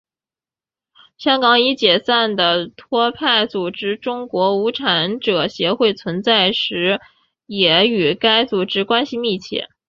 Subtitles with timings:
[1.19, 6.99] 香港已解散的托派组织中国无产者协会存在时
[7.45, 9.67] 也与该组织关系密切。